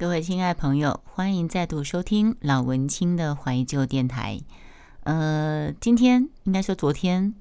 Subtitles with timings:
[0.00, 4.40] 各位亲爱朋友，欢迎再度收听老文青的怀旧电台。
[5.02, 7.34] 呃，今天应该说昨天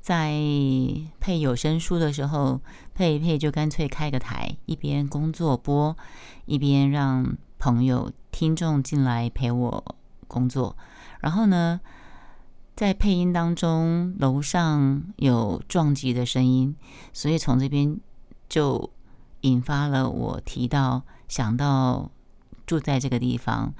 [0.00, 0.30] 在
[1.20, 2.62] 配有声书的时候，
[2.94, 5.94] 配一配就干脆开个台，一边工作播，
[6.46, 9.96] 一边让朋友听众进来陪我
[10.26, 10.74] 工作。
[11.20, 11.78] 然后呢，
[12.74, 16.74] 在配音当中，楼上有撞击的声音，
[17.12, 18.00] 所以从这边
[18.48, 18.90] 就
[19.42, 22.10] 引发了我提到想到
[22.66, 23.74] 住在这个地方，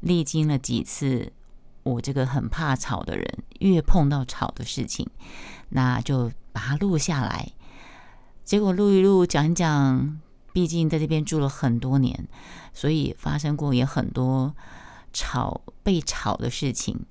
[0.00, 1.32] 历经了几次
[1.82, 5.08] 我这个很怕吵的人，越碰到吵的事情，
[5.70, 7.52] 那就把它录下来。
[8.44, 10.20] 结果录一录，讲一讲，
[10.52, 12.28] 毕竟在这边住了很多年，
[12.72, 14.54] 所以发生过也很多
[15.12, 17.04] 吵被吵的事情。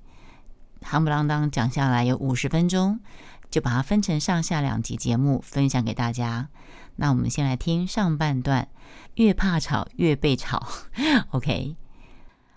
[0.82, 3.00] 夯不啷当讲下来有五十分钟，
[3.50, 6.48] 就把它分成上下两集节目分享给大家。
[6.96, 8.68] 那我们先来听上半段，
[9.14, 10.66] 越怕吵越被吵。
[11.30, 11.76] OK，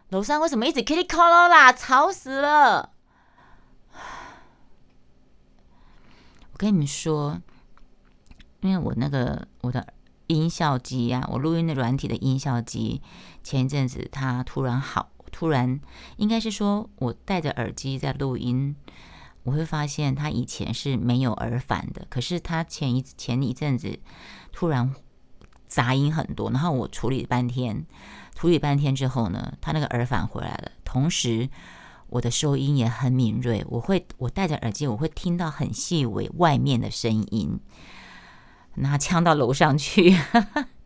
[0.09, 1.72] 楼上为什么一直 Kitty Call 啦？
[1.72, 2.91] 吵死了！
[6.52, 7.41] 我跟你们说，
[8.61, 9.94] 因为我那个我的
[10.27, 13.02] 音效机啊，我录音的软体的音效机，
[13.44, 15.80] 前一阵子它突然好，突然
[16.17, 18.75] 应该是说我戴着耳机在录音，
[19.50, 23.97] 我会发现他以前是没有耳返的，可是他前一前一阵子
[24.52, 24.94] 突然
[25.67, 27.83] 杂音很多，然后我处理半天，
[28.36, 31.50] 处理半天之后呢，他那个耳返回来了，同时
[32.09, 37.59] 我的收音也很敏锐，我会我戴着耳机，我会听到很细微外面的声音，
[38.75, 40.16] 拿枪到楼上去，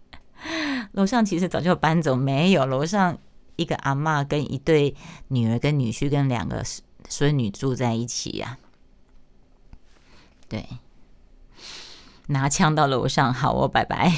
[0.94, 3.18] 楼上其实早就搬走，没有楼上
[3.58, 4.96] 一个阿嬷跟一对
[5.28, 6.64] 女儿跟女婿跟两个
[7.16, 8.58] 孙女住在一起呀，
[10.50, 10.68] 对。
[12.26, 14.12] 拿枪到楼上，好，我拜拜。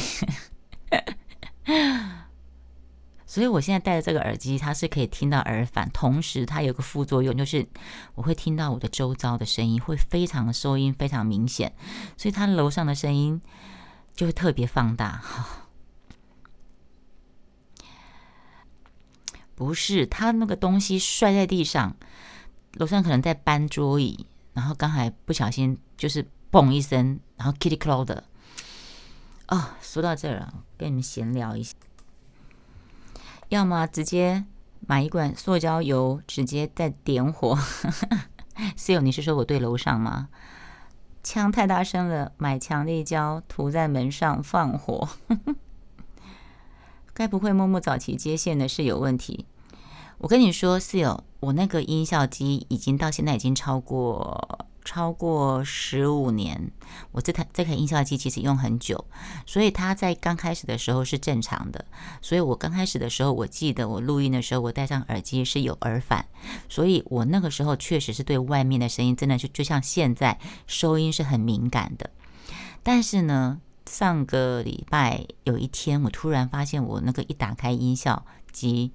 [3.28, 7.68] 所以我现在戴的这个耳机，它是可以听到耳返，同时它有个副作用，就是
[8.14, 11.76] 我会听到我的周遭的声音，会非常收音非常明显，
[12.16, 13.42] 所以它楼上的声音
[14.14, 15.22] 就会特别放大。
[19.54, 21.96] 不是，他那个东西摔在地上，
[22.76, 26.26] 楼上可能在搬桌椅，然后刚才不小心就是。
[26.52, 28.24] 嘣一声，然后 Kitty Claw 的
[29.48, 29.72] 哦。
[29.82, 31.74] 说到这儿了，跟你们闲聊一下。
[33.50, 34.46] 要么直接
[34.88, 37.60] 买一罐塑胶油，直接再点火。
[38.78, 40.30] 室友，你是说我对楼上吗？
[41.24, 45.10] 枪太大声了，买强力胶涂在门上放火。
[47.14, 49.46] 该不会默默早期接线的是有问题？
[50.20, 54.68] 我跟你说，室友，我那个音效机已经到现在已经超过。
[54.88, 56.72] 超过十五年，
[57.12, 59.04] 我这台这台音效机其实用很久，
[59.48, 61.84] 所以它在刚开始的时候是正常的。
[62.22, 66.28] 所以我刚开始的时候，我记得我录音的时候，我戴上耳机是有耳返，
[66.70, 72.12] 所以我那个时候确实是对外面的声音真的就就像现在收音是很敏感的。
[72.84, 78.92] 但是呢，上个礼拜有一天，我突然发现我那个一打开音效机，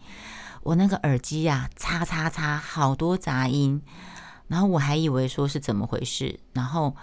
[0.63, 3.83] 我那个耳机呀，擦擦擦，好多杂音。
[4.49, 6.95] 然后我还以为说是怎么回事，然后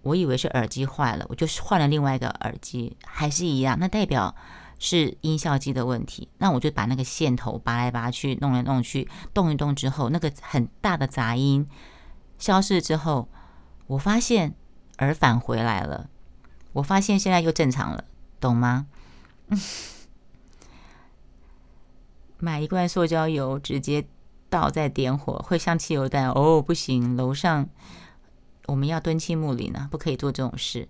[0.00, 4.34] 我以为是耳机坏了，我就换了另外一个耳机，还是一样，那代表
[4.78, 6.28] 是音效机的问题。
[6.38, 11.68] 那我就把那个线头拔来拔去，弄来弄去，动一动之后，那个很大的杂音
[12.38, 13.28] 消失之后，
[13.86, 14.54] 我发现
[14.98, 16.08] 耳返回来了，
[16.72, 18.04] 我发现现在又正常了，
[18.40, 18.86] 懂吗？
[19.48, 19.60] 嗯
[22.42, 24.04] 买一罐塑胶油，直接。
[24.52, 27.16] 倒在点火会像汽油弹哦，不行！
[27.16, 27.66] 楼上
[28.66, 30.86] 我们要敦亲睦邻呢，不可以做这种事。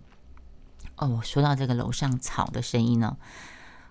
[0.96, 3.16] 哦，说到这个楼上吵的声音呢，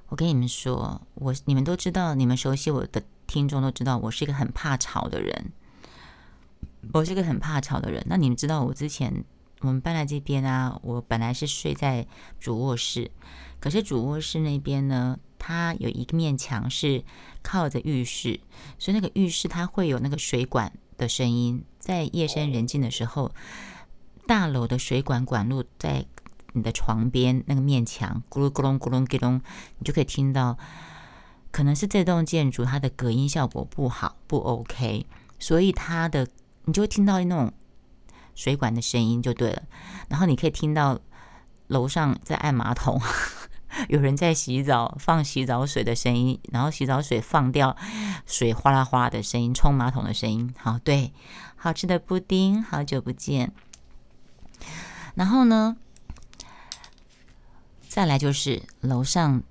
[0.09, 5.53] 我跟你们说，我你们都知道，你们熟悉我的听众都知道，我是一个很怕吵的人。
[6.91, 8.05] 我是个很怕吵的人。
[8.07, 9.23] 那你们知道，我之前
[9.61, 12.05] 我们搬来这边啊，我本来是睡在
[12.41, 13.09] 主卧室，
[13.61, 15.17] 可是主卧室那边呢？
[15.43, 17.03] 它有一面墙是
[17.41, 18.39] 靠着浴室，
[18.77, 21.63] 所以那个浴室它会有那个水管的声音。
[21.79, 23.31] 在夜深人静的时候，
[24.27, 26.05] 大楼的水管管路在
[26.53, 29.41] 你的床边那个面墙咕噜咕隆咕隆咕隆，
[29.79, 30.55] 你就可以听到。
[31.49, 35.07] 可能是这栋建筑它的隔音效果不好，不 OK，
[35.39, 36.27] 所以它的
[36.65, 37.51] 你就会听到那种
[38.35, 39.63] 水管的声音就对了。
[40.07, 40.99] 然后你可以听到
[41.67, 43.01] 楼上在按马桶。
[43.89, 47.75] 有人在洗澡，放洗澡水的声音，然后洗澡水放掉，
[48.25, 50.53] 水哗啦哗啦的声音，冲马桶的声音。
[50.57, 51.13] 好，对，
[51.55, 53.51] 好吃的布丁，好久不见。
[55.15, 55.75] 然后呢，
[57.87, 59.43] 再来就是楼上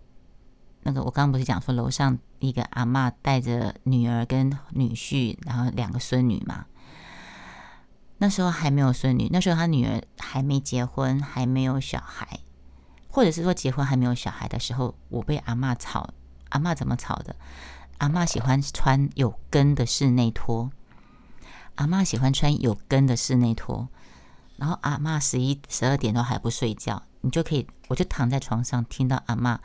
[0.82, 6.66] 那个我刚刚不是讲说楼上一个阿嬷带着女儿跟女婿，然后两个孙女嘛。
[8.18, 12.40] 那时候还没有孙女，那时候他女儿还没结婚，还没有小孩，
[13.10, 16.10] 或者是说结婚还没有小孩的时候，我被阿嬷吵。
[16.50, 17.36] 阿嬷怎么吵的？
[17.98, 20.70] 阿嬷喜欢穿有跟的室内拖。
[21.76, 23.88] 阿嬷喜欢穿有跟的室内拖，
[24.56, 29.56] 然后阿嬷十一十二点都还不睡觉，你就可以，我就躺在床上听到阿嬷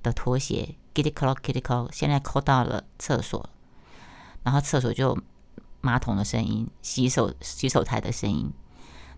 [0.00, 3.48] 的拖鞋 kitty call kitty call，现在扣到了厕所，
[4.44, 5.18] 然后厕所就
[5.80, 8.52] 马桶的声音，洗手洗手台的声音，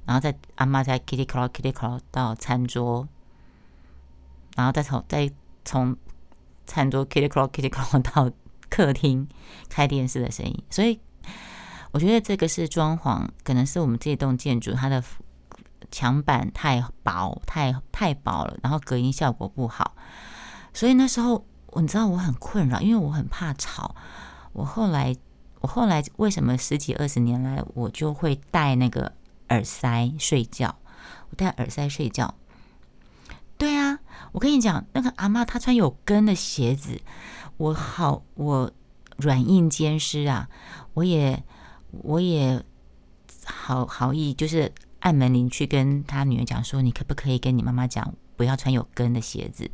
[0.07, 3.07] 然后再阿嬷在 kitty call kitty call 到餐桌，
[4.59, 5.31] 然后再从再
[5.65, 5.97] 从
[6.67, 8.31] 餐桌 kitty call kitty call 到
[8.69, 9.27] 客厅
[9.71, 11.01] 开电视的声音，所以。
[11.91, 15.03] 我觉得这个是装潢，可能是我们这栋建筑它的
[15.91, 19.97] 墙板太薄、太太薄了，然后隔音效果不好。
[20.75, 23.97] 所以那时候，我你知道我很困扰，因为我很怕吵。
[24.53, 25.17] 我后来，
[25.61, 29.11] 我后来为什么十几二十年来我就会戴那个
[29.49, 30.77] 耳塞睡觉？
[31.31, 32.35] 我戴耳塞睡觉。
[33.59, 33.99] 对啊，
[34.33, 37.03] 我跟你讲，那个阿妈她穿有跟的鞋子，
[37.59, 38.73] 我好，我
[39.19, 40.49] 软硬兼施啊，
[40.95, 41.45] 我也。
[42.03, 42.63] 我也
[43.47, 44.71] 好好意，就是
[45.01, 49.71] 按门铃去跟她女儿讲说：“你可不可以跟你妈妈讲，不要穿有跟的鞋子？”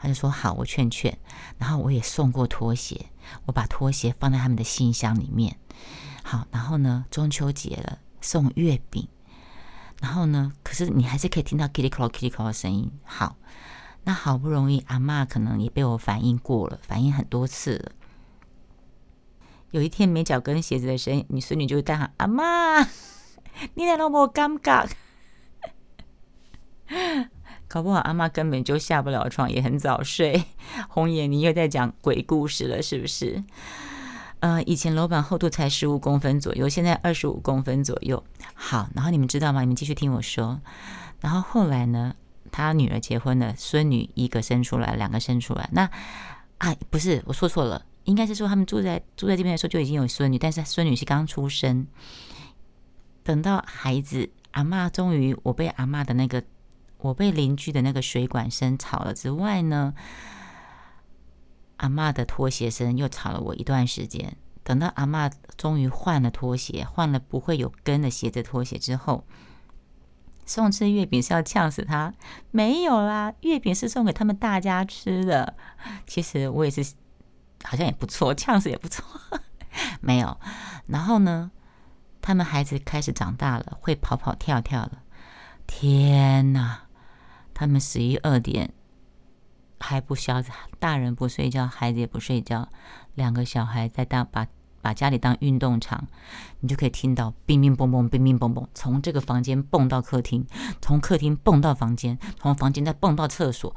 [0.00, 1.16] 她就说：“好，我劝劝。”
[1.56, 3.06] 然后我也送过拖鞋，
[3.46, 5.56] 我把拖鞋放在他们的信箱里面。
[6.24, 9.06] 好，然后呢，中秋节了，送月饼。
[10.00, 12.90] 然后呢，可是你还是可以听到 kitty claw kitty claw” 的声音。
[13.04, 13.36] 好，
[14.04, 17.92] 那好不容易阿妈可能也被我反应过了，反应很多次了。
[19.70, 22.80] 有一天没脚跟鞋子的声音，你孙女就会大喊：“阿妈，
[23.74, 24.88] 你来了我尴尬。
[27.68, 30.42] ”搞不好阿妈根本就下不了床，也很早睡。
[30.88, 33.44] 红眼，你又在讲鬼故事了，是不是？
[34.40, 38.22] 呃，以前楼板厚度才十五公分左右，现在二十五公分左右。
[38.54, 39.60] 好，然后你们知道吗？
[39.60, 40.60] 你们继续听我说。
[41.20, 42.14] 然后后来呢，
[42.50, 45.68] 他女儿结婚了，孙女一个生出来，两个生出来。
[45.72, 45.88] 那
[46.58, 47.84] 啊，不是，我说错了。
[48.04, 51.86] 应该是说，他们住在住在这边的时候就已经有孙女，但是孙女是刚出生。
[53.22, 56.42] 等到孩子阿妈终于，我被阿妈的那个，
[56.98, 59.94] 我被邻居的那个水管声吵了之外呢，
[61.80, 64.36] 阿妈的拖鞋声又吵了我一段时间。
[64.62, 69.26] 等到阿妈终于换了拖鞋，换了不会有跟的鞋子拖鞋之后，
[70.46, 72.14] 送吃月饼是要呛死他？
[72.50, 75.54] 没有啦，月饼是送给他们大家吃的。
[76.06, 76.94] 其实我也是。
[77.62, 79.04] 好像也不错，呛死也不错，
[80.00, 80.40] 没有。
[80.86, 81.50] 然后呢，
[82.22, 85.02] 他们孩子开始长大了，会跑跑跳跳了。
[85.66, 86.84] 天哪！
[87.52, 88.72] 他们十一二点
[89.80, 90.42] 还不消，
[90.78, 92.68] 大人不睡觉，孩子也不睡觉，
[93.14, 94.46] 两个小孩在当把
[94.82, 96.06] 把家里当运动场，
[96.60, 100.46] 你就可以听到乒乒乓乓，乒乒乓乓，从这个房间蹦到客厅，
[100.80, 103.74] 从客厅蹦到房间，从房间再蹦到厕所。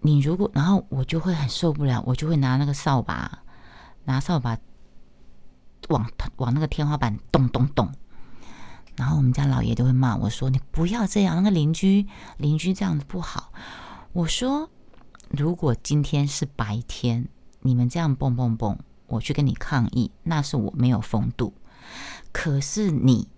[0.00, 3.42] 你如果，然后我就会很受不了，我就会拿那个扫把，
[4.04, 4.58] 拿扫把
[5.88, 7.92] 往往那个天花板咚咚咚，
[8.96, 12.06] 然后我们家老爷就会骂我说：“你不要这样，那个邻居
[12.38, 13.52] 邻居这样子不好。”
[14.12, 14.70] 我说
[15.30, 17.28] ：“如果今天是白天，
[17.60, 21.54] 你们这样蹦蹦蹦，我去跟你抗议，那是我没有风度。
[22.32, 23.28] 可是你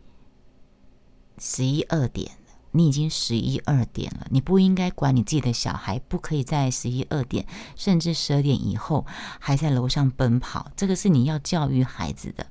[1.39, 2.39] 十一二点了。”
[2.75, 9.05] 你已经十一二点了，你不应该管你自己的小孩，不可以在十一二点甚至十二点以后
[9.39, 10.71] 还在楼上奔跑。
[10.75, 12.47] 这个是你要教育孩子的，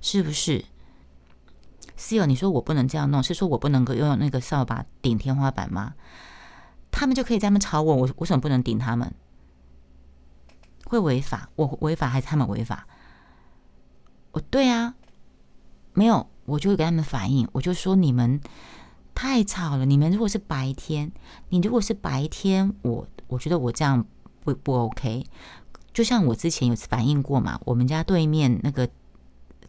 [0.00, 0.64] 是不是？
[1.98, 5.92] 室友，你说我不能这样弄，是说我不能够用那个扫把顶天花板吗？
[6.90, 9.12] 他们就可以在那吵我，我为什么不能顶他们？
[10.86, 11.48] 会违法？
[11.56, 12.86] 我违法还是他们违法？
[14.32, 14.94] 我对啊，
[15.94, 18.40] 没有，我就会跟他们反映，我就说你们。
[19.20, 19.84] 太吵了！
[19.84, 21.10] 你们如果是白天，
[21.48, 24.06] 你如果是白天，我我觉得我这样
[24.44, 25.26] 不不 OK。
[25.92, 28.88] 就像我之前有反映过嘛，我们家对面那个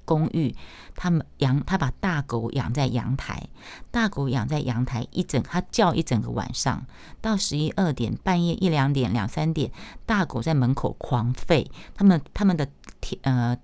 [0.09, 0.55] 公寓，
[0.95, 3.47] 他们养他把大狗养在阳台，
[3.91, 6.83] 大狗养在阳台一整，它叫一整个晚上，
[7.21, 9.71] 到十一二点，半夜一两点、两三点，
[10.07, 12.67] 大狗在门口狂吠，他们他们的
[12.99, 13.55] 铁呃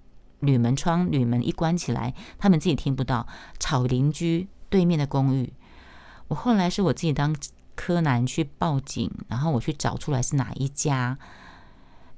[0.41, 3.25] 铝门窗铝门一关起来，他们自己听不到，
[3.59, 5.51] 吵邻居对面的公寓。
[6.27, 7.35] 我后来是我自己当
[7.75, 11.17] 柯南去报警，然后我去找出来是哪一家，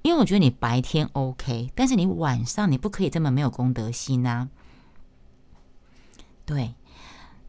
[0.08, 4.48] 因为我觉得你白天 OK，但是你晚上你不可以这么没有公德心呐。
[6.46, 6.76] 对，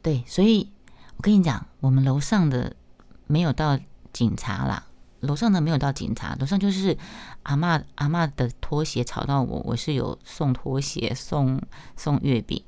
[0.02, 0.72] 对，所以
[1.16, 2.74] 我跟你讲，我们楼上的
[3.28, 3.78] 没有到
[4.12, 4.87] 警察啦，
[5.20, 6.96] 楼上呢没有到警察，楼上就是
[7.42, 11.60] 阿妈阿妈的拖鞋吵到我，我是有送拖鞋送
[11.96, 12.62] 送月饼，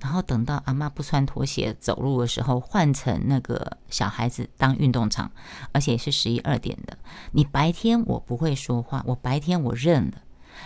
[0.00, 5.30] 然后等到阿妈不穿拖鞋走路的时候，换成那个小孩子当运动场，
[5.72, 6.98] 而且是十一二点的。
[7.32, 10.14] 你白天我不会说话，我白天我认了，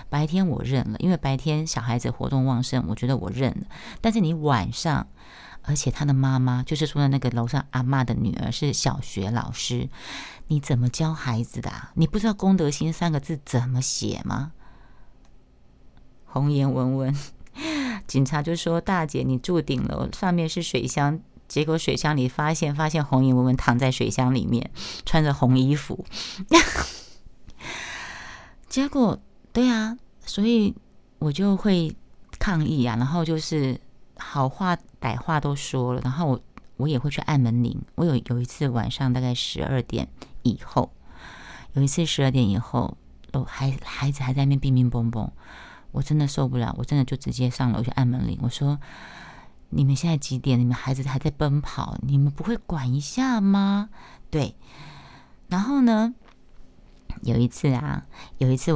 [0.09, 3.66] 白天我认了，因为白天小孩子活动旺盛，我觉得我认了。
[4.00, 5.07] 但是你晚上。
[5.66, 9.88] 而且他的妈妈就是说的那个楼上阿妈的女儿是小学老师，
[10.46, 11.70] 你怎么教孩子的？
[11.94, 14.52] 你不知道“公德心”三个字怎么写吗？
[16.25, 17.16] 红颜文文，
[18.06, 21.18] 警察就说：“大姐，你住顶楼，上面是水箱，
[21.49, 24.70] 结果水箱里发现发现红颜文文躺在水箱里面，
[25.04, 26.04] 穿着红衣服。
[28.68, 29.18] 结果，
[29.52, 29.96] 对啊，
[30.26, 30.75] 所以
[31.18, 31.96] 我就会
[32.38, 33.80] 抗议啊，然后就是
[34.18, 36.40] 好话。”歹话都说了，然后我
[36.78, 37.80] 我也会去按门铃。
[37.94, 40.08] 我有有一次晚上大概十二点
[40.42, 40.90] 以后，
[41.75, 42.96] 有一次十二点以后，
[43.30, 45.30] 楼孩孩子还在那边乒乒乓乓，
[45.92, 48.37] 我真的受不了，我真的就直接上楼去按门铃。
[48.42, 48.80] 我说
[49.70, 50.58] ：“你们现在几点？
[50.58, 53.90] 你们孩子还在奔跑，你们不会管一下吗？”
[54.28, 54.56] 对。
[55.49, 56.14] 然后呢，
[57.23, 58.06] 有一次啊，
[58.38, 58.73] 有一次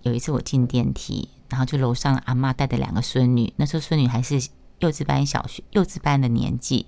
[0.00, 4.48] 有一次我进电梯，然后就楼上阿妈带着两个孙女，那时候孙女还是。
[4.80, 6.86] 幼稚班、小学、幼稚班的年纪，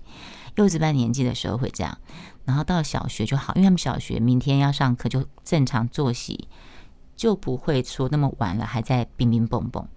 [0.57, 1.99] 幼稚班年纪的时候会这样，
[2.45, 6.49] 然后到小学就好，因为他们小学明天要上课，就正常作息，
[7.17, 9.89] 就不会说那么晚了还在乒乒蹦蹦。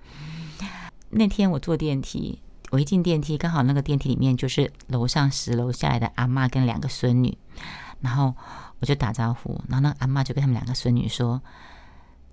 [1.09, 7.37] 那天我坐电梯，我一进电梯，刚好那个电梯里面就是楼上十楼下来的阿妈跟两个孙女，
[7.99, 8.33] 然后
[8.79, 11.41] 我就打招呼，然后那阿妈就跟他们两个孙女说：“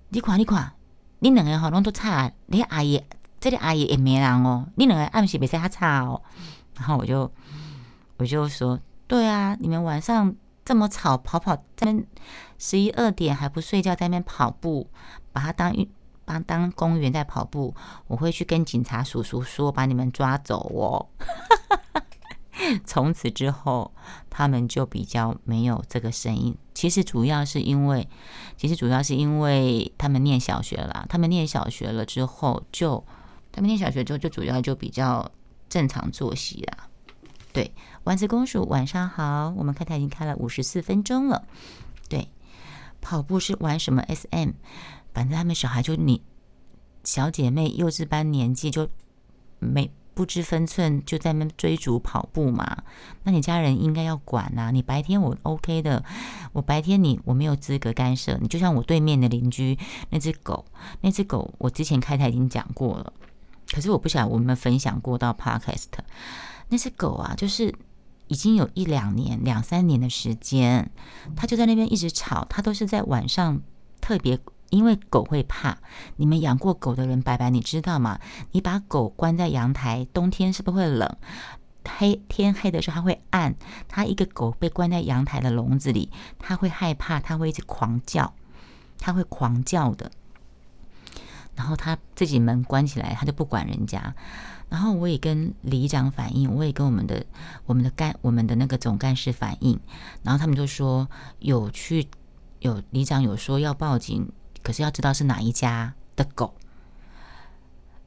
[0.09, 0.71] 你看，你看，
[1.19, 3.03] 你两个好拢都差，你阿姨。”
[3.39, 6.21] 这里阿姨也没人哦，你两个暗时别在他吵哦。
[6.77, 7.31] 然后我就
[8.17, 12.03] 我就说，对啊，你们晚上这么吵，跑跑在那
[12.57, 14.89] 十一二点还不睡觉，在那边跑步，
[15.33, 15.89] 把它当运，
[16.25, 17.73] 把当公园在跑步。
[18.07, 21.07] 我会去跟警察叔叔说，把你们抓走哦。
[22.85, 23.93] 从此之后，
[24.29, 26.57] 他们就比较没有这个声音。
[26.73, 28.07] 其实主要是因为，
[28.57, 31.05] 其实主要是因为他们念小学了。
[31.09, 33.05] 他们念小学了之后就。
[33.51, 35.31] 他们念小学之后，就主要就比较
[35.67, 36.87] 正常作息啦。
[37.51, 41.47] 对，丸子公主晚上好，我们看台已经开了五十四分钟了。
[42.07, 42.29] 对，
[43.01, 44.51] 跑步是玩什么 SM？
[45.13, 46.21] 反正他们小孩就你
[47.03, 48.87] 小姐妹幼稚班年纪就
[49.57, 52.83] 没不知分寸，就在那追逐跑步嘛。
[53.23, 54.69] 那你家人应该要管啊。
[54.69, 56.03] 你白天我 OK 的，
[56.53, 58.37] 我白天你我没有资格干涉。
[58.39, 59.77] 你就像我对面的邻居
[60.11, 60.65] 那只狗，
[61.01, 63.13] 那只狗我之前开台已经讲过了。
[63.71, 65.85] 可是我不晓得我们分享过到 Podcast，
[66.69, 67.73] 那只狗啊，就是
[68.27, 70.89] 已经有一两年、两三年的时间，
[71.35, 72.45] 它就在那边一直吵。
[72.49, 73.61] 它都是在晚上
[74.01, 75.77] 特别，因为狗会怕。
[76.17, 78.19] 你们养过狗的人，白白你知道吗？
[78.51, 81.17] 你把狗关在阳台，冬天是不是会冷？
[81.91, 83.55] 黑天黑的时候，它会暗。
[83.87, 88.33] 它一个狗被关在阳台的笼子里，它会害怕，它会一直狂叫，
[88.99, 90.11] 它会狂叫的。
[91.59, 94.15] 然后他自己门关起来，他就不管人家。
[94.69, 97.25] 然后我也跟里长反映，我也跟我们的
[97.65, 99.77] 我们的干我们的那个总干事反映。
[100.23, 102.07] 然后他们就说有去
[102.59, 104.31] 有里长有说要报警，
[104.63, 106.55] 可是要知道是哪一家的狗，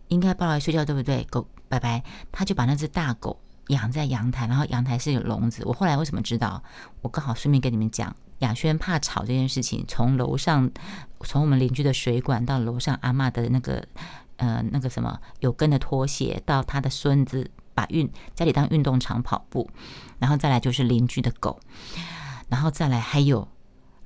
[0.08, 1.22] 应该抱来睡觉对不对？
[1.24, 5.62] 狗拜拜，他就把那只大狗养在阳台，然后阳台是有笼子。
[5.66, 6.62] 我后来为什么知道？
[7.02, 8.16] 我刚好顺便跟你们讲。
[8.42, 10.70] 雅轩怕吵这件事情，从楼上，
[11.20, 13.86] 从我们邻居的水管到楼上阿妈的那个，
[14.36, 19.70] 呃，那个什么有跟的拖鞋，到他的孙子把运家里当运动场跑步，
[20.18, 21.60] 然后再来就是邻居的狗，
[22.48, 23.46] 然后再来还有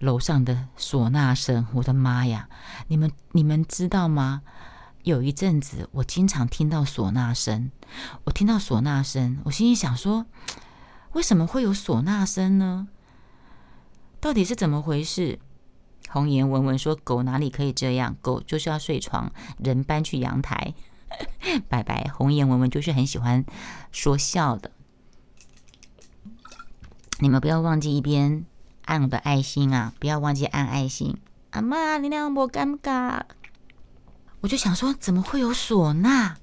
[0.01, 2.49] 楼上的唢呐声，我的妈呀！
[2.89, 4.43] 你们你们知道吗？
[5.03, 7.71] 有一阵子我经常听到唢呐声，
[8.25, 10.27] 我听到唢呐声，我心里想说，
[11.13, 12.89] 为什么会有唢呐声呢？
[14.27, 15.39] 到底是怎么回事？
[16.09, 18.17] 红颜文文说：“狗哪里可以这样？
[18.21, 19.31] 狗就是要睡床，
[19.63, 20.75] 人搬去阳台。
[21.71, 22.11] ”拜拜。
[22.13, 23.45] 红颜文文就是很喜欢
[23.93, 24.73] 说笑的。
[27.21, 28.45] 你们不要忘记一边
[28.87, 29.95] 按我的爱心啊！
[30.01, 31.17] 不要忘记按爱心。
[31.51, 33.21] 阿妈，你让我尴尬。
[34.41, 36.35] 我就想说，怎么会有唢呐？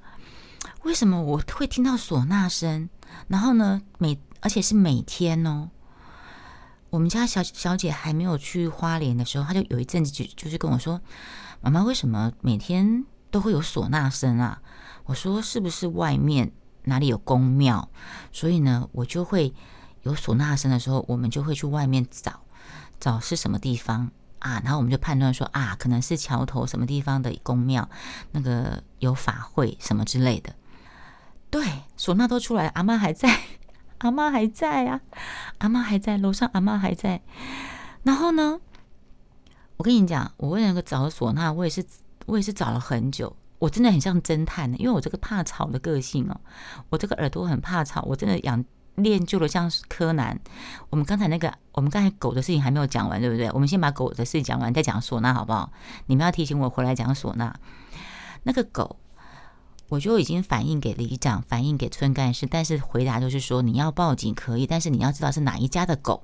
[0.83, 2.87] 为什么我会听到唢呐声？
[3.27, 5.69] 然后呢，每而且是每天哦。
[6.93, 11.01] 我们家小小姐还没有去花莲的时候，她就有一阵子就就是跟我说
[11.59, 14.61] ：“妈妈，为什么每天都会有唢呐声啊？”
[15.05, 16.51] 我说：“是不是外面
[16.83, 17.89] 哪里有宫庙？
[18.31, 19.55] 所以呢，我就会
[20.03, 22.41] 有唢呐声的时候，我们就会去外面找
[22.99, 27.89] 找是什么地方啊，然后我们就判断说啊，可能是桥头什么地方的公庙，
[28.33, 30.53] 那个有法会什么之类的。
[31.49, 31.65] 对，
[31.97, 33.39] 唢呐都出来，阿妈还在，
[34.03, 35.01] 阿妈还在啊，
[35.59, 37.21] 阿妈还在楼上，阿妈还在。
[38.03, 38.59] 然后呢，
[39.77, 41.83] 我跟你讲，我为那个找唢呐，我也是，
[42.25, 43.35] 我也是找了很久。
[43.59, 46.39] 我真的很像侦探的，因为我这个怕吵的个性哦，
[46.89, 48.63] 我这个耳朵很怕吵，我真的养。
[48.95, 50.39] 练就了像柯南。
[50.91, 53.49] 我们刚才那个，我们刚才狗的事情还没有讲完，对不对？
[53.51, 55.71] 我们先把狗的事情讲完，再讲唢呐，好不好？
[56.05, 57.55] 你们要提醒我回来讲唢呐。
[58.43, 58.97] 那个狗，
[59.89, 66.21] 我就已经反映给里长，反映给村干事，但是回答就是说，你要报警可以，但是你要知道是哪一家的狗，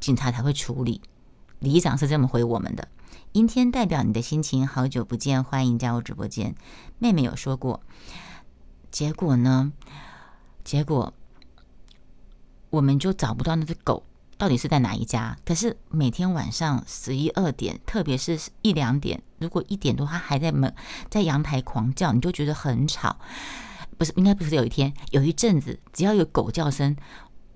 [0.00, 1.00] 警察才会处理。
[1.58, 2.88] 里长是这么回我们的。
[3.32, 6.54] 阴天代表你的心情，好久不见，欢迎加入直播间。
[6.98, 7.80] 妹妹有说过，
[8.90, 9.72] 结果呢？
[10.64, 11.12] 结果。
[12.70, 14.02] 我们就找不到那只狗
[14.36, 15.38] 到底是在哪一家。
[15.46, 20.74] 可是每天晚上十一二点，特别是一两点，如果一点多它还在门
[21.10, 23.16] 在阳台狂叫，你就觉得很吵。
[23.98, 26.94] 不是，应该不是有一天，有一阵子，只要有狗叫声，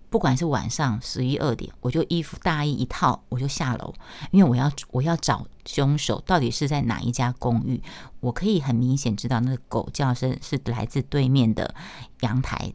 [0.09, 3.93] 不管是晚上十一二点，我就衣服大衣一套，我就下楼，
[4.31, 7.83] 因为我要我要找凶手到底是在哪一家公寓。
[8.21, 11.75] 我可以很明显知道那个狗叫声是来自对面的
[12.21, 12.73] 阳台。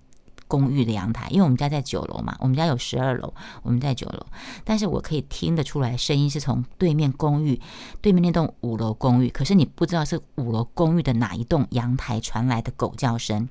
[0.55, 4.25] 公寓的阳台，因为我们家在九楼嘛，我们家有十二楼，我们在九楼，
[4.63, 7.59] 但是我可以听得出来，声音是从对面公寓，
[7.99, 13.49] 对面那栋五楼公寓，可是你不知道是五楼公寓的哪一栋阳台传来的狗叫声。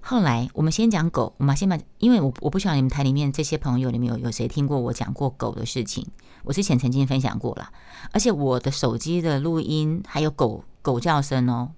[0.00, 6.04] 后来我们先讲狗，我们先把，因为我我不晓得你们台里面这些朋友里面有有谁听过我讲过狗的事情，
[6.42, 7.70] 我之前曾经分享过了，
[8.10, 11.70] 而且我的手机的录音还有狗狗叫声哦，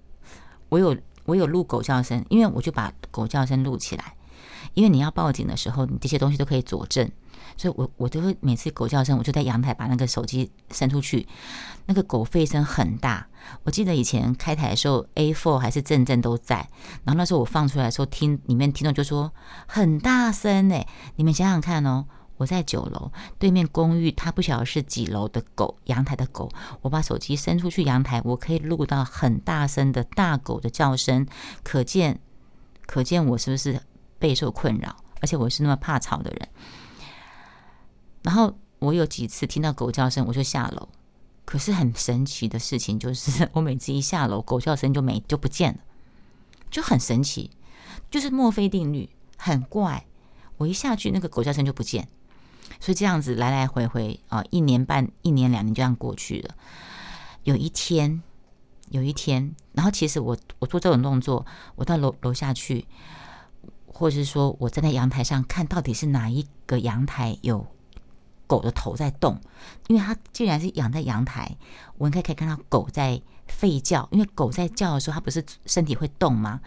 [0.71, 0.97] 我有。
[1.27, 4.15] 我有录狗叫声，因为我就把狗叫声录起来。
[4.75, 7.11] 因为你要报警的时候，你这些东西都可以佐证，
[7.57, 11.27] 所以我我都会每次狗叫声，我就在阳台把那个手机伸出去。
[11.87, 13.27] 那个狗吠声很大，
[13.63, 16.57] 我记得以前开台的时候，A four 还是正正都在。
[17.05, 19.33] 然后那时候我放出来的时候，听里面听众就说
[19.67, 22.07] 很大声哎，你们想想看哦。
[22.37, 26.51] 我在九楼对面公寓，他不晓得是几楼的狗，阳台的狗。
[26.83, 31.27] 我把手机伸出去阳台，我可以录到很大声的大狗的叫声，
[31.63, 32.21] 可见
[32.87, 33.81] 可见我是不是
[34.19, 34.97] 备受困扰？
[35.21, 36.49] 而且我是那么怕吵的人。
[38.23, 40.89] 然后我有几次听到狗叫声，我就下楼。
[41.47, 45.81] 可是很神奇的事情就是， 我每次一下楼，狗叫声就没就不见了，
[46.71, 47.51] 就很神奇，
[48.11, 50.05] 就是墨菲定律，很怪。
[50.59, 52.09] 我一下去，那个狗叫声就不见。
[52.81, 56.55] 所以这样子来来回回啊，一年半、一年两年就这样过去了。
[57.45, 58.23] 有一天，
[58.89, 62.87] 有一天，然后其实我我做这种动作，我到楼楼下去，
[63.87, 67.67] 或者是说我站在阳台上看到底是哪一个阳台有
[68.47, 69.41] 狗的头在动，
[69.89, 71.57] 因为它既然是养在阳台，
[71.99, 74.09] 我应该可以看到狗在吠叫。
[74.11, 76.61] 因为狗在叫的时候，它不是身体会动吗？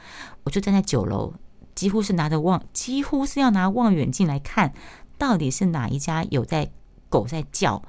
[0.43, 1.33] 我就站在九楼，
[1.75, 4.73] 几乎是拿着望，几乎是要拿望远镜来看。
[5.19, 6.71] 到底是哪一家有在
[7.09, 7.83] 狗在叫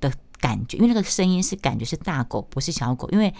[0.00, 0.78] 的感觉？
[0.78, 3.06] 因为那个声音是感觉是大狗，不是小狗。
[3.10, 3.34] 因为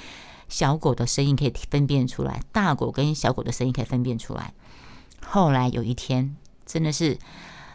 [0.49, 4.53] 小狗的声音可以分辨出来，大狗跟小狗的声音可以分辨出来。
[5.25, 7.19] 后来有一天，真的是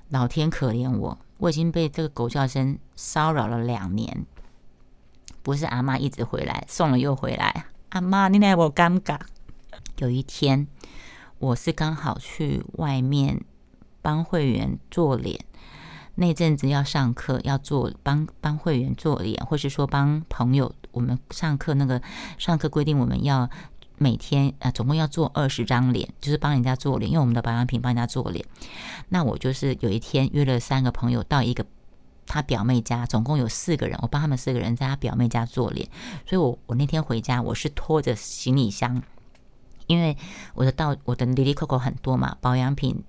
[0.09, 4.25] 老天可怜我，我已经被这个狗叫声骚扰了两年。
[5.41, 7.65] 不是阿妈一直回来，送了又回来。
[7.89, 9.19] 阿妈，你来我尴尬。
[9.97, 10.67] 有一天，
[11.37, 13.45] 我是刚好去外面。
[14.05, 15.43] 帮会员做脸，
[16.13, 21.99] 那阵子要上课，要做帮帮会员做脸，或是说帮朋友，我们上课那个
[22.37, 23.49] 上课规定，我们要
[23.97, 28.45] 每天啊，总共要做二十张脸，就是帮人家做脸，用我们的保养品帮人家做脸。
[29.09, 31.65] 那我就是有一天约了三个朋友到一个
[32.27, 35.89] 他表妹家，总共有四个人，我帮他们四个人在他表妹家做脸。
[36.27, 39.01] 所以我我那天回家，我是拖着行李箱，
[39.87, 40.15] 因为
[40.53, 43.03] 我的到我的 Lily Coco 很多嘛，保养品。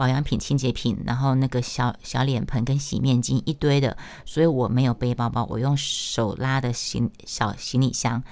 [0.00, 8.22] 保养品、清洁品，然后那个小小脸盆跟洗面巾一堆的，所以我没有背包包，我用手拉的行小行李箱，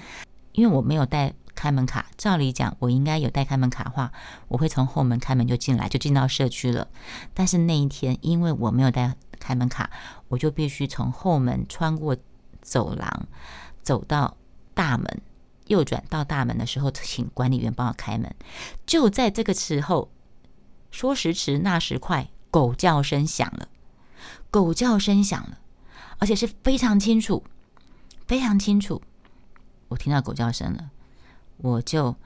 [0.52, 2.06] 因为我没有带开门卡。
[2.16, 4.10] 照理讲，我应该有带开门卡的话，
[4.48, 6.88] 我会从后门开门就进来，就进到社区了。
[7.34, 9.90] 但是那一天，因为我没有带开门卡，
[10.28, 12.16] 我就必须从后门穿过
[12.62, 13.28] 走廊，
[13.82, 14.38] 走到
[14.72, 15.20] 大门，
[15.66, 18.34] 右转到大门的时候，请管理员帮我开门。
[18.86, 20.10] 就在这个时候。
[20.90, 23.68] 说时迟，那时快，狗叫声响了，
[24.50, 25.58] 狗叫声响了，
[26.18, 27.44] 而且是非常清楚，
[28.26, 29.02] 非常清楚。
[29.88, 30.90] 我听到狗叫声了，
[31.58, 32.16] 我就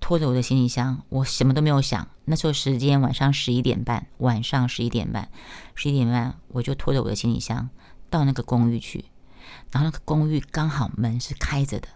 [0.00, 2.08] 拖着我的行李箱，我什么都没有想。
[2.24, 5.28] 那时候时间晚上十一点半，晚上十一点半，
[5.74, 7.68] 十一点半，我就拖着我的行李箱
[8.08, 9.06] 到那个公寓去。
[9.70, 11.88] 然后那个公寓刚好门是开着的，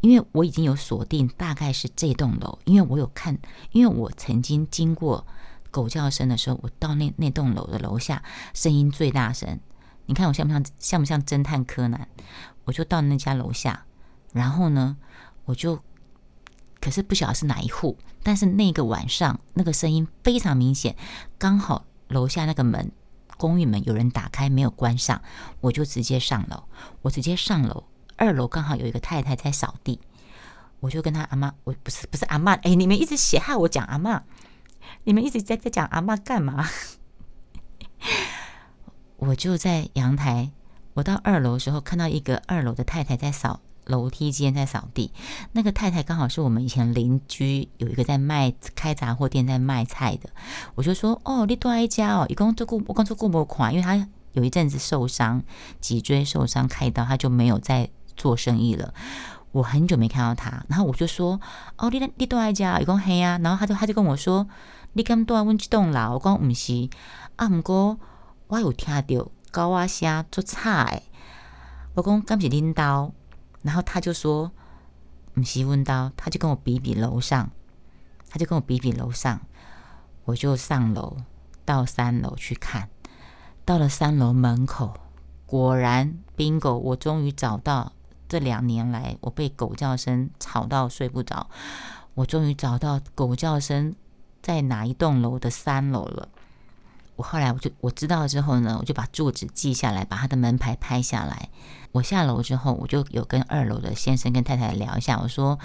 [0.00, 3.38] 因为我已经有锁定大概是这栋楼，因为我有看，
[3.72, 5.26] 因为我曾经经过
[5.70, 8.22] 狗叫声的时候，我到那那栋楼的楼下
[8.54, 9.58] 声音最大声。
[10.06, 12.08] 你看我像不像像不像侦探柯南？
[12.64, 13.84] 我就到那家楼下，
[14.32, 14.96] 然后呢，
[15.44, 15.80] 我就
[16.80, 20.96] 可是不晓得是哪一户，但是那个晚上那个声音非常明显，
[21.38, 22.90] 刚好楼下那个门。
[23.36, 25.22] 公寓门有人打开没有关上，
[25.60, 26.64] 我就直接上楼。
[27.02, 27.84] 我直接上楼，
[28.18, 29.98] 二楼刚好有一个太太在扫地，
[30.80, 34.24] 我就跟他阿妈，我不是不是阿妈，哎，你们一直写害我讲阿妈，
[35.04, 36.68] 你们一直在在讲阿妈干嘛？
[39.16, 40.50] 我就在阳台，
[40.92, 43.60] 我到二楼的时候看到一个二楼的太太在扫。
[43.88, 45.10] 楼梯间在扫地，
[45.52, 50.28] 那个太太刚好是我们以前邻居，有一个在卖开杂货店在卖菜的。
[50.74, 55.42] 我就说：“哦，你多一家哦，一共做过我刚做过没款，因为他有一阵子受伤，
[55.80, 58.92] 脊椎受伤开刀，他就没有再做生意了。
[59.52, 61.40] 我很久没看到他，然后我就说：
[61.78, 63.38] 哦，你你多一家，一共黑啊。
[63.42, 64.46] 然后他就他就跟我说：
[64.92, 66.14] 你刚多问这栋楼？
[66.14, 66.90] 我讲唔是，
[67.36, 67.98] 啊，不过
[68.48, 71.02] 我有听到高啊声做菜，
[71.94, 73.12] 我讲敢是领导。”
[73.62, 74.52] 然后他就说
[75.34, 77.50] ：“唔是问刀，他就跟我比比楼上，
[78.28, 79.40] 他就跟我比比楼上，
[80.24, 81.16] 我就上楼
[81.64, 82.90] 到三楼去看。
[83.64, 84.94] 到了三楼门口，
[85.44, 87.92] 果然 bingo，我终于找到
[88.28, 91.48] 这两年来我被狗叫声吵到睡不着，
[92.14, 93.94] 我终于找到狗叫声
[94.42, 96.28] 在哪一栋楼的三楼了。
[97.16, 101.48] 我后来我就我知道了之后呢，我就把住址记下来，把他的门牌拍下来。”
[101.90, 105.18] 我下楼之后，我就有跟二楼的先生跟太太聊一下。
[105.18, 105.58] 我说：“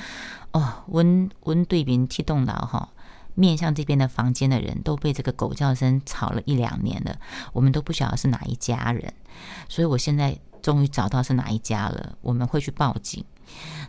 [0.54, 2.90] 哦，温温对面七栋楼哈，
[3.36, 7.18] 面向这边的房间的人都被这个狗叫声吵了一两年了，
[7.52, 9.14] 我们都不晓得是哪一家人。
[9.68, 13.24] 所以我现在终于找到是哪一家了，我们会去报警。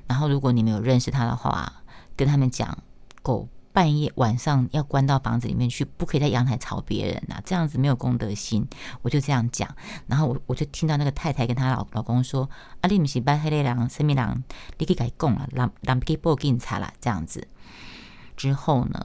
[0.06, 1.72] 然后如果你们有认识他的话，
[2.14, 2.76] 跟他们讲
[3.22, 8.64] 狗。”半夜晚上要关到房子里面去，不可以在阳台吵别人呐，这样子没有公德心。
[9.02, 9.68] 我就这样讲，
[10.06, 12.48] 然后我我就听到那个太太跟她老老公说
[12.82, 14.40] ：“啊，你不是扮黑脸狼、神秘狼，
[14.78, 17.48] 你可以改供了，让让可以报警察了。”这样子
[18.36, 19.04] 之后呢？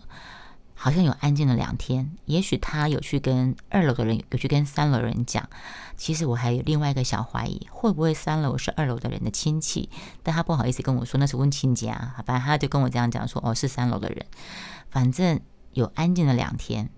[0.82, 5.50] 好像有安静了两天，也许他有去跟二楼的人，有去跟三楼人讲。
[5.98, 9.90] 其实我还有另外一个小怀疑，会不会三楼是二楼的人的亲戚？
[10.24, 14.26] 但他不好意思跟我说那是问亲家，反正他就跟我这样讲说：“哦，是三楼的人。”
[14.90, 15.42] 反正
[15.74, 16.90] 有安静了两天，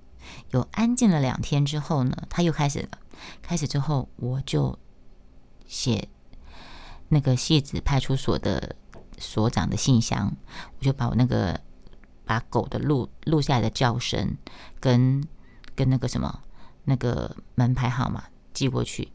[0.51, 2.89] 有安静了两天之后呢，他又开始了。
[3.41, 4.77] 开始之后，我就
[5.65, 6.07] 写
[7.09, 8.75] 那个戏子派出所的
[9.17, 10.35] 所长的信箱，
[10.77, 11.59] 我就把我那个。
[12.31, 14.37] 把狗的录录下来的叫声，
[14.79, 15.21] 跟
[15.75, 16.39] 跟那个什么
[16.85, 19.11] 那个门牌号码寄过去，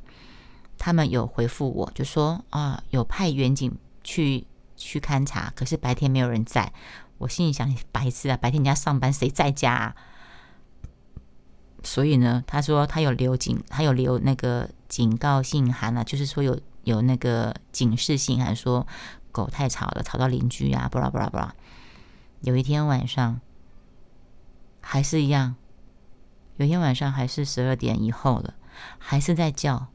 [0.76, 3.74] 他们有回复我，就说啊，有派远警
[4.04, 6.70] 去去勘察，可是白天没有人在。
[7.16, 9.72] 我心里想，白痴啊，白天人家上班，谁在家？
[9.72, 9.96] 啊？
[11.82, 18.86] 所以呢，他说他有留警，他有留那个警告信函啊，就是说有有那个警示信函，说
[19.32, 21.54] 狗太吵了，吵到邻居啊，巴拉巴拉巴拉。
[22.40, 23.40] 有一天晚上，
[24.80, 25.56] 还是一样。
[26.56, 28.54] 有一天晚上还是十二点以后了，
[28.98, 29.88] 还是在叫。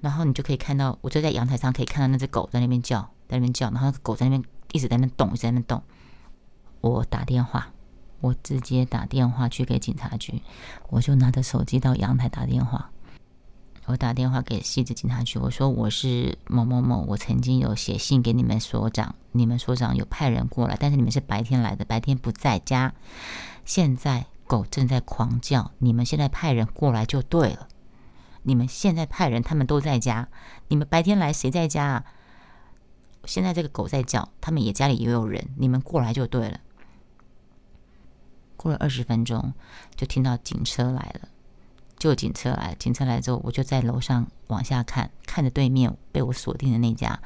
[0.00, 3.70] 然后你就可以看到，我就在阳台上可以看到那只狗在那边叫，在那边叫。
[3.70, 5.82] 然后狗在那边一直在那边动，一直在那边动。
[6.82, 7.72] 我打电话，
[8.20, 10.42] 我直接打电话去给警察局，
[10.90, 12.90] 我就拿着手机到阳台打电话。
[13.86, 22.92] 我打电话给西子警察局，我说我是某某某，我曾经有写信给你们所长，你们所长有派人过来，但是你们是白天来的，白天不在家。
[23.64, 27.68] 现在狗正在狂叫，你们现在派人过来就对了。
[28.42, 30.28] 你们现在派人，他们都在家，
[30.66, 32.04] 你们白天来谁在家啊？
[33.24, 36.58] 现在这个狗在叫，他们也家里也有人，你们过来就对了。
[38.56, 39.52] 过了二十分钟，
[39.94, 41.28] 就听到警车来了。
[41.98, 47.18] 就警车来，警车来之后，我就在楼上往下看，看着对面被我锁定的那家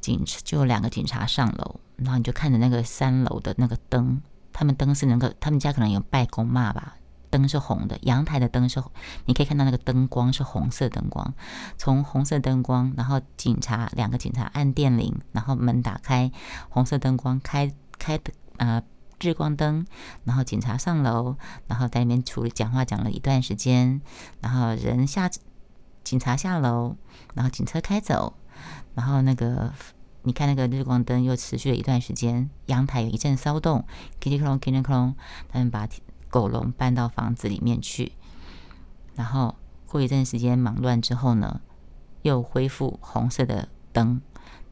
[0.00, 4.20] 警车，就两个警察上楼，然后你就看着那个三楼的那个灯，
[4.52, 6.96] 他们灯是能够，他们家可能有拜公骂吧，
[7.30, 8.82] 灯是红的，阳台的灯是，
[9.26, 11.32] 你可以看到那个灯光是红色灯光，
[11.78, 16.30] 从红色灯光，然后警察两个警察按电铃，然后门打开，
[16.68, 18.82] 红色灯光开开的呃。
[19.20, 19.86] 日光灯，
[20.24, 24.00] 然后警察上楼，然后在那边处理讲话，讲了一段时间，
[24.40, 25.30] 然后人下，
[26.04, 26.96] 警察下楼，
[27.34, 28.34] 然后警车开走，
[28.94, 29.72] 然后那个
[30.22, 33.84] 你看那个日光灯又持续了一段时间，阳台有一阵骚动
[34.20, 35.14] ，kitty 克隆 kitty 克隆，
[35.48, 35.88] 他们把
[36.28, 38.12] 狗笼搬到房子里面去，
[39.14, 39.54] 然后
[39.88, 41.60] 过一阵时间忙乱之后呢，
[42.22, 44.20] 又恢复红色的灯，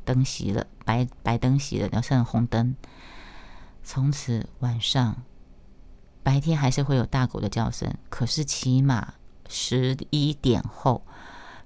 [0.05, 2.77] 灯熄了，白白灯熄了，然后剩红灯。
[3.85, 5.23] 从此晚上，
[6.23, 9.15] 白天还是会有大狗的叫声，可是起码
[9.49, 11.07] 十一点后，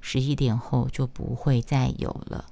[0.01, 2.45] 十一点后就不会再有了。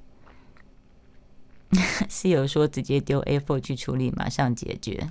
[2.09, 5.11] 室友说直接丢 A4 去处理，马上解决，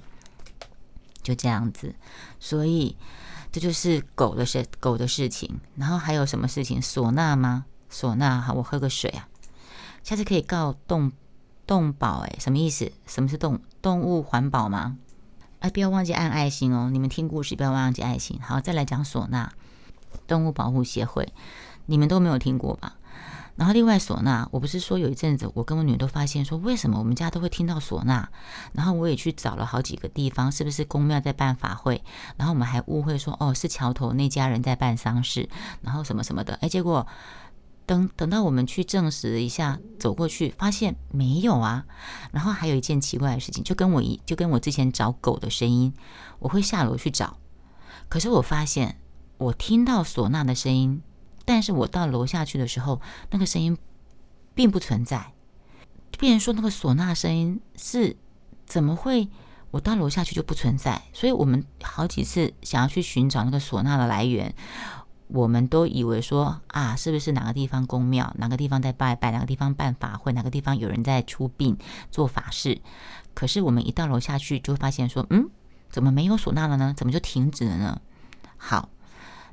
[1.22, 1.94] 就这样子。
[2.40, 2.96] 所以
[3.52, 5.60] 这就是狗的事，狗的事情。
[5.76, 6.80] 然后还有什么事情？
[6.80, 7.66] 唢呐吗？
[7.92, 9.28] 唢呐，好，我喝个水啊。
[10.02, 11.12] 下次可以告动
[11.68, 12.92] 动保，哎，什么意思？
[13.06, 14.98] 什么是动动物环保吗？
[15.60, 16.90] 哎，不要忘记按爱心哦。
[16.92, 18.40] 你们听故事不要忘记爱心。
[18.42, 19.50] 好，再来讲唢呐，
[20.28, 21.34] 动物保护协会，
[21.88, 22.96] 你们都没有听过吧？
[23.56, 28.28] 然后另外唢呐，我不是说有一阵子，我跟我女儿都发现说，为什么我们家都会听到唢呐？
[28.74, 32.04] 然后我也去找了好几个地方，是不是公庙在办法会？
[32.36, 35.48] 然后我们还误会说，哦，是桥头那家人在办丧事，
[35.82, 36.56] 然后什么什么的。
[36.56, 37.08] 哎，结果
[37.86, 41.86] 等等到我们去证实一下，走过去发现没有啊。
[42.32, 45.94] 然后还有一件奇怪的事情，就跟我一就跟我之前找狗的声音，
[46.40, 47.38] 我会下楼去找，
[48.10, 49.00] 可是我发现
[49.38, 51.02] 我听到唢呐的声音。
[51.48, 53.78] 但是我到楼下去的时候，那个声音
[54.56, 55.34] 并不存在。
[56.18, 58.18] 别人说那个唢呐声音是
[58.66, 59.30] 怎么会？
[59.70, 61.04] 我到楼下去就不存在。
[61.14, 64.56] 所以我们好几次想要去寻找那个唢呐的来源，
[65.28, 71.78] 我们都以为说啊，是不是哪个地方公庙，哪个地方在拜拜，哪个地方办法会，哪个地方有人在出殡
[72.12, 72.80] 做法事。
[73.34, 75.50] 可是我们一到楼下去，就会发现说，嗯，
[75.90, 76.94] 怎么没有唢呐了呢？
[76.96, 78.02] 怎么就停止了呢？
[78.58, 78.90] 好，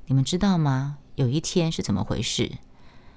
[0.06, 0.98] 你们知道吗？
[1.16, 2.52] 有一天是怎么回事？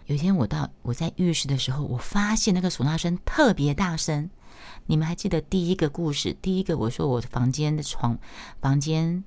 [0.08, 4.30] 有一天我到我在浴室的时候，我发现那个唢呐声特别大声。
[4.86, 6.36] 你们还记得第一个故事？
[6.41, 8.18] 第一个我说我房间的床
[8.62, 9.24] 房间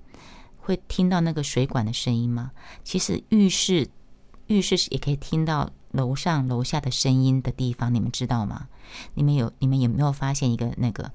[0.69, 2.53] 会听到那个水管的声音吗？
[2.85, 3.89] 其实浴室
[4.49, 8.69] 浴室也可以听到楼上楼下的声音的地方，你们知道吗？
[9.15, 11.11] 你们有你们有没有发现一个那个？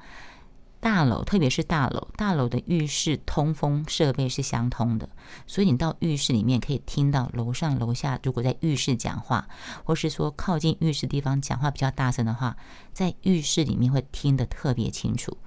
[0.79, 5.07] 大楼，特别是大楼，大楼的浴室通风设备是相通的，
[5.45, 9.47] 所以你到浴室里面可以听到楼上楼下如果在浴室讲话，
[9.83, 12.57] 或是说靠近浴室地方讲话比较大声的话，
[12.91, 15.37] 在浴室里面会听得特别清楚。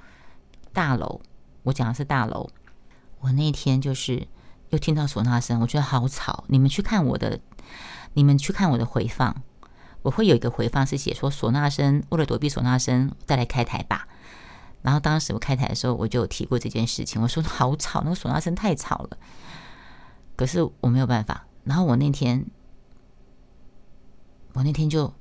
[0.72, 1.20] 大楼，
[1.64, 2.48] 我讲的是大楼。
[3.26, 4.28] 我那天就是
[4.70, 6.44] 又听到唢呐声，我觉得好吵。
[6.46, 7.40] 你们去看我的，
[8.14, 9.42] 你们去看我的回放，
[10.02, 14.06] 我会有一个回放是写说唢呐声，为了躲避唢呐声，再来开台吧。
[14.82, 17.20] 然后当时我开台的时候，我就有提过这件事情。
[17.20, 19.18] 我说好吵，那个唢呐声太吵了。
[20.36, 21.46] 可是我没有办法。
[21.64, 22.46] 然后我那天，
[24.52, 25.12] 我那天就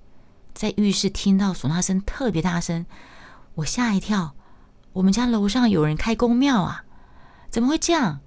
[0.53, 2.85] 在浴室听到唢呐声特别大声，
[3.55, 4.35] 我吓一跳。
[4.93, 6.83] 我们家楼上有人开公庙啊？
[7.55, 8.19] 怎么会这样？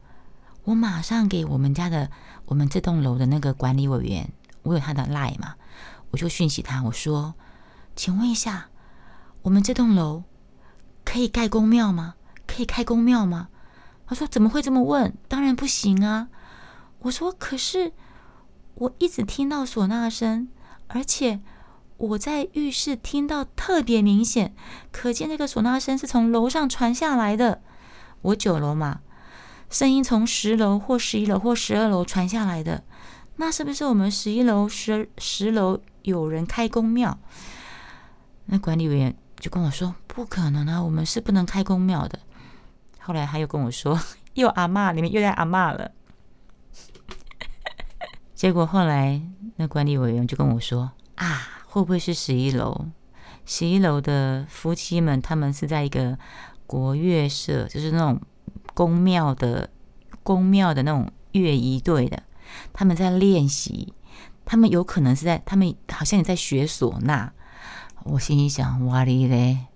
[0.64, 2.10] 我马上给我们家的
[2.46, 5.56] 我们这栋楼的那个管理委员，我有他的 line 嘛，
[6.12, 7.34] 我就讯息他，我说，
[7.94, 8.70] 请问一下，
[9.42, 10.22] 我们这栋楼。
[11.04, 12.14] 可以盖公庙吗？
[12.46, 13.48] 可以开公庙吗？
[14.06, 15.14] 他说：“怎么会这么问？
[15.28, 16.28] 当然不行啊！”
[17.00, 17.92] 我说：“可是
[18.76, 20.48] 我一直听到唢呐声，
[20.86, 21.40] 而且
[21.98, 24.54] 我在浴室听到特别明显，
[24.90, 27.60] 可见那个唢呐声是从楼上传下来的。
[28.22, 29.00] 我九楼嘛，
[29.70, 32.82] 声音从十楼或十一楼或十二楼传下来的，
[33.36, 37.18] 那是不是我们十一楼、十十楼有人开公庙？”
[38.46, 39.14] 那管理员。
[39.40, 42.18] 就跟我说不可能啊，我们是不能开公庙的。
[42.98, 43.96] 后来他又跟我说，
[44.34, 45.92] 又阿骂，你们又在阿骂了。
[48.34, 49.22] 结果后来
[49.54, 52.86] 那管理委员就跟我说啊，会不会是十一楼？
[53.46, 56.18] 十一楼的夫妻们，他们是在一个
[56.66, 58.20] 国乐社，就是那种
[58.74, 59.70] 宫庙的
[60.22, 62.22] 宫庙的那种乐仪队的，
[62.72, 63.92] 他们在练习，
[64.44, 67.32] 他们有可能是在，他们好像也在学唢呐。
[68.04, 69.66] 我心里想，哇哩嘞，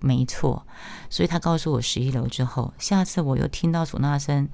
[0.00, 0.66] 没错。
[1.08, 4.48] 所以他告诉我十一楼之后，下次我又听到唢呐声，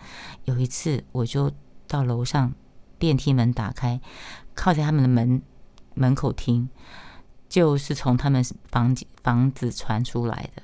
[0.45, 1.51] 有一次我就
[1.87, 2.55] 到楼上
[2.99, 4.01] 电梯门打开，
[4.55, 5.43] 靠在他们的门
[5.95, 6.69] 门口听，
[7.49, 10.63] 就是从他们房房子传出来的，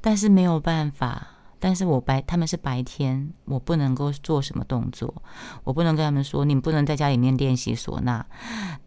[0.00, 1.29] 但是没有办法。
[1.60, 5.22] 但是我白他们是白天，我不能够做什么动作，
[5.62, 8.24] 我不能跟他们说，你们不能在家里面练习唢呐。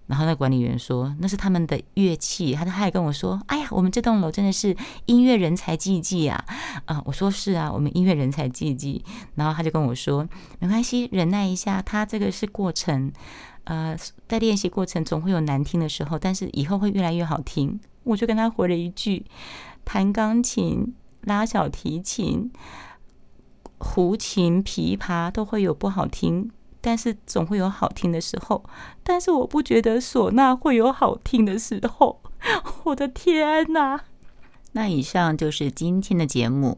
[0.07, 6.43] 然后那管理员说那是他们的乐器，他他还跟我说，哎呀，我们这栋楼真的是音乐人才济济啊！
[6.85, 9.03] 啊，我说是啊，我们音乐人才济济。
[9.35, 10.27] 然后他就跟我说，
[10.59, 13.11] 没关系，忍耐一下，他这个是过程，
[13.63, 13.95] 呃，
[14.27, 17.79] 在练习过程总会有难听的时候，但是以后会越来越好听。
[18.03, 19.25] 我就跟他回了一句，
[19.85, 20.93] 弹钢琴。
[21.23, 22.51] 拉小提琴、
[23.77, 28.63] 胡琴、琵琶都会有不好听但是总会有好听的时候。
[29.03, 32.21] 但是我不觉得唢呐会有好听的时候。
[32.83, 34.01] 我的天哪！
[34.73, 36.77] 那以上就是今天的节目。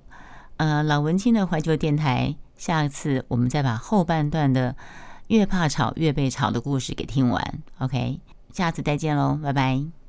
[0.58, 4.75] 呃，老文青的怀旧电台，下次我们再把后半段的
[5.27, 7.63] “越怕吵越被吵”的故事给听完。
[7.79, 8.19] OK，
[8.53, 10.05] 下次再见喽，拜拜。